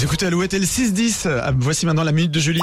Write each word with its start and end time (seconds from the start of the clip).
Vous 0.00 0.06
écoutez 0.06 0.24
Alouette 0.24 0.54
et 0.54 0.58
le 0.58 0.64
6-10. 0.64 1.28
Ah, 1.28 1.52
Voici 1.54 1.84
maintenant 1.84 2.04
la 2.04 2.12
minute 2.12 2.30
de 2.30 2.40
Julie. 2.40 2.62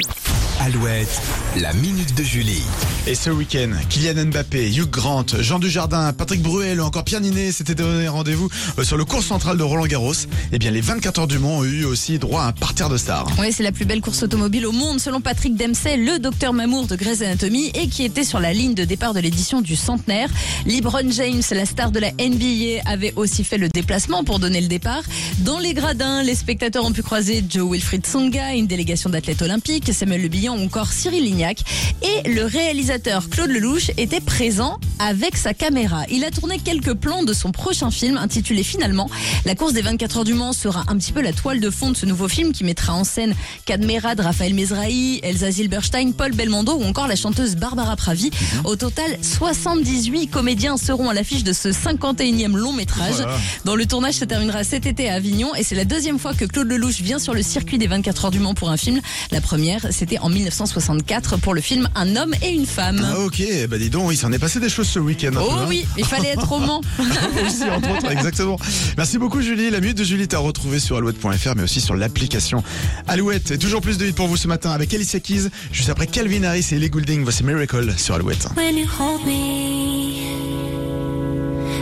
Alouette, 0.59 1.21
la 1.61 1.71
minute 1.73 2.15
de 2.15 2.23
Julie. 2.23 2.63
Et 3.05 3.15
ce 3.15 3.29
week-end, 3.29 3.69
Kylian 3.89 4.25
Mbappé, 4.25 4.69
Hugh 4.69 4.89
Grant, 4.89 5.25
Jean 5.39 5.59
Dujardin, 5.59 6.11
Patrick 6.13 6.41
Bruel 6.41 6.81
ou 6.81 6.83
encore 6.83 7.03
Pierre 7.03 7.21
Ninet 7.21 7.51
s'étaient 7.51 7.75
donné 7.75 8.07
rendez-vous 8.07 8.49
euh, 8.77 8.83
sur 8.83 8.97
le 8.97 9.05
cours 9.05 9.23
central 9.23 9.57
de 9.57 9.63
Roland 9.63 9.85
Garros. 9.85 10.13
Eh 10.51 10.59
bien, 10.59 10.71
les 10.71 10.81
24 10.81 11.19
heures 11.19 11.27
du 11.27 11.39
Mans 11.39 11.59
ont 11.59 11.63
eu 11.63 11.85
aussi 11.85 12.17
droit 12.19 12.41
à 12.41 12.47
un 12.47 12.51
parterre 12.51 12.89
de 12.89 12.97
stars. 12.97 13.27
Oui, 13.39 13.51
c'est 13.51 13.63
la 13.63 13.71
plus 13.71 13.85
belle 13.85 14.01
course 14.01 14.23
automobile 14.23 14.65
au 14.65 14.71
monde 14.71 14.99
selon 14.99 15.21
Patrick 15.21 15.55
Dempsey, 15.55 15.97
le 15.97 16.19
docteur 16.19 16.53
Mamour 16.53 16.87
de 16.87 16.95
Grey's 16.95 17.21
Anatomy 17.21 17.71
et 17.73 17.87
qui 17.87 18.03
était 18.03 18.23
sur 18.23 18.39
la 18.39 18.51
ligne 18.51 18.73
de 18.73 18.83
départ 18.83 19.13
de 19.13 19.19
l'édition 19.19 19.61
du 19.61 19.75
centenaire. 19.75 20.29
LeBron 20.65 21.09
James, 21.11 21.43
la 21.51 21.65
star 21.65 21.91
de 21.91 21.99
la 21.99 22.11
NBA, 22.11 22.81
avait 22.85 23.13
aussi 23.15 23.43
fait 23.43 23.57
le 23.57 23.69
déplacement 23.69 24.23
pour 24.23 24.39
donner 24.39 24.61
le 24.61 24.67
départ. 24.67 25.03
Dans 25.39 25.59
les 25.59 25.73
gradins, 25.73 26.23
les 26.23 26.35
spectateurs 26.35 26.83
ont 26.83 26.91
pu 26.93 27.03
croiser 27.03 27.43
Joe 27.47 27.71
Wilfried 27.71 28.05
Songa, 28.05 28.53
une 28.53 28.67
délégation 28.67 29.09
d'athlètes 29.09 29.41
olympiques, 29.41 29.93
Samuel 29.93 30.23
Le 30.23 30.29
Ou 30.53 30.63
encore 30.63 30.91
Cyril 30.91 31.23
Lignac. 31.23 31.63
Et 32.01 32.29
le 32.29 32.45
réalisateur 32.45 33.29
Claude 33.29 33.49
Lelouch 33.49 33.91
était 33.97 34.19
présent 34.19 34.79
avec 34.99 35.37
sa 35.37 35.53
caméra. 35.53 36.03
Il 36.09 36.23
a 36.23 36.31
tourné 36.31 36.59
quelques 36.59 36.93
plans 36.93 37.23
de 37.23 37.33
son 37.33 37.51
prochain 37.51 37.91
film 37.91 38.17
intitulé 38.17 38.63
Finalement. 38.63 39.09
La 39.45 39.55
course 39.55 39.73
des 39.73 39.81
24 39.81 40.17
heures 40.17 40.23
du 40.23 40.33
Mans 40.33 40.53
sera 40.53 40.83
un 40.87 40.97
petit 40.97 41.11
peu 41.11 41.21
la 41.21 41.33
toile 41.33 41.59
de 41.59 41.69
fond 41.69 41.91
de 41.91 41.97
ce 41.97 42.05
nouveau 42.05 42.27
film 42.27 42.51
qui 42.51 42.63
mettra 42.63 42.93
en 42.93 43.03
scène 43.03 43.35
Cadmerad, 43.65 44.19
Raphaël 44.19 44.53
Mezrahi, 44.53 45.19
Elsa 45.23 45.51
Zilberstein, 45.51 46.13
Paul 46.13 46.33
Belmondo 46.33 46.73
ou 46.73 46.83
encore 46.83 47.07
la 47.07 47.15
chanteuse 47.15 47.55
Barbara 47.55 47.95
Pravi. 47.95 48.31
Au 48.63 48.75
total, 48.75 49.17
78 49.21 50.27
comédiens 50.27 50.77
seront 50.77 51.09
à 51.09 51.13
l'affiche 51.13 51.43
de 51.43 51.53
ce 51.53 51.69
51e 51.69 52.55
long 52.55 52.73
métrage. 52.73 53.15
Voilà. 53.15 53.37
Dont 53.65 53.75
le 53.75 53.85
tournage 53.85 54.15
se 54.15 54.25
terminera 54.25 54.63
cet 54.63 54.85
été 54.85 55.09
à 55.09 55.15
Avignon 55.15 55.55
et 55.55 55.63
c'est 55.63 55.75
la 55.75 55.85
deuxième 55.85 56.19
fois 56.19 56.33
que 56.33 56.45
Claude 56.45 56.67
Lelouch 56.67 57.01
vient 57.01 57.19
sur 57.19 57.33
le 57.33 57.41
circuit 57.41 57.77
des 57.77 57.87
24 57.87 58.25
heures 58.25 58.31
du 58.31 58.39
Mans 58.39 58.53
pour 58.53 58.69
un 58.69 58.77
film. 58.77 59.01
La 59.31 59.41
première, 59.41 59.87
c'était 59.91 60.19
en 60.19 60.29
1964 60.39 61.37
pour 61.37 61.53
le 61.53 61.61
film 61.61 61.87
Un 61.95 62.15
homme 62.15 62.33
et 62.41 62.49
une 62.49 62.65
femme. 62.65 63.01
Ah, 63.03 63.19
ok, 63.21 63.41
bah 63.69 63.77
dis 63.77 63.89
donc, 63.89 64.11
il 64.11 64.17
s'en 64.17 64.31
est 64.31 64.39
passé 64.39 64.59
des 64.59 64.69
choses 64.69 64.87
ce 64.87 64.99
week-end. 64.99 65.35
un 65.35 65.41
Oh 65.41 65.49
peu, 65.49 65.59
hein. 65.61 65.65
oui, 65.67 65.85
il 65.97 66.05
fallait 66.05 66.29
être 66.29 66.51
au 66.51 66.59
Mans. 66.59 66.81
aussi, 67.45 67.63
entre 67.63 67.91
autres, 67.91 68.11
exactement. 68.11 68.57
Merci 68.97 69.17
beaucoup, 69.17 69.41
Julie. 69.41 69.69
La 69.69 69.79
minute 69.79 69.97
de 69.97 70.03
Julie 70.03 70.23
est 70.23 70.33
à 70.33 70.39
retrouver 70.39 70.79
sur 70.79 70.97
alouette.fr, 70.97 71.55
mais 71.55 71.63
aussi 71.63 71.81
sur 71.81 71.95
l'application 71.95 72.63
Alouette. 73.07 73.51
Et 73.51 73.57
toujours 73.57 73.81
plus 73.81 73.97
de 73.97 74.05
hits 74.05 74.13
pour 74.13 74.27
vous 74.27 74.37
ce 74.37 74.47
matin 74.47 74.71
avec 74.71 74.93
Alicia 74.93 75.19
Keys, 75.19 75.49
juste 75.71 75.89
après 75.89 76.07
Calvin 76.07 76.43
Harris 76.43 76.67
et 76.71 76.75
Ellie 76.75 76.89
Goulding. 76.89 77.23
Voici 77.23 77.43
Miracle 77.43 77.93
sur 77.97 78.15
Alouette. 78.15 78.47
When 78.55 78.77
you 78.77 78.85
hold 78.87 79.25
me, 79.25 80.21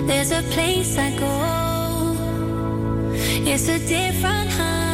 there's 0.07 0.31
a 0.31 0.41
place 0.53 0.97
I 0.97 1.11
go. 1.19 1.25
It's 3.47 3.67
a 3.69 3.77
different 3.79 4.49
high. 4.51 4.84